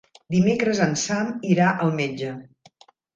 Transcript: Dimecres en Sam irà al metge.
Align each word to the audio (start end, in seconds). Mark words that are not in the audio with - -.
Dimecres 0.35 0.79
en 0.85 0.95
Sam 1.01 1.29
irà 1.57 1.67
al 1.85 1.93
metge. 1.99 2.31